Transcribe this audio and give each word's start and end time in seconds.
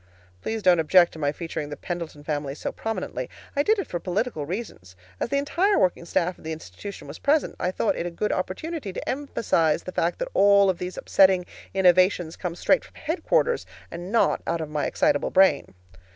Please 0.41 0.63
don't 0.63 0.79
object 0.79 1.13
to 1.13 1.19
my 1.19 1.31
featuring 1.31 1.69
the 1.69 1.77
Pendleton 1.77 2.23
family 2.23 2.55
so 2.55 2.71
prominently. 2.71 3.29
I 3.55 3.61
did 3.61 3.77
it 3.77 3.85
for 3.85 3.99
political 3.99 4.47
reasons. 4.47 4.95
As 5.19 5.29
the 5.29 5.37
entire 5.37 5.77
working 5.77 6.05
staff 6.05 6.39
of 6.39 6.43
the 6.43 6.51
institution 6.51 7.07
was 7.07 7.19
present, 7.19 7.55
I 7.59 7.69
thought 7.69 7.95
it 7.95 8.07
a 8.07 8.09
good 8.09 8.31
opportunity 8.31 8.91
to 8.93 9.07
emphasize 9.07 9.83
the 9.83 9.91
fact 9.91 10.17
that 10.17 10.29
all 10.33 10.71
of 10.71 10.79
these 10.79 10.97
upsetting, 10.97 11.45
innovations 11.75 12.35
come 12.35 12.55
straight 12.55 12.83
from 12.83 12.95
headquarters, 12.95 13.67
and 13.91 14.11
not 14.11 14.41
out 14.47 14.59
of 14.59 14.71
my 14.71 14.87
excitable 14.87 15.29
brain. 15.29 15.75